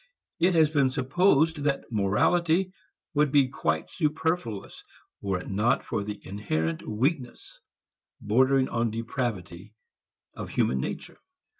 [0.39, 2.73] It has been supposed that morality
[3.13, 4.81] would be quite superfluous
[5.21, 7.61] were it not for the inherent weakness,
[8.19, 9.75] bordering on depravity,
[10.33, 11.19] of human nature.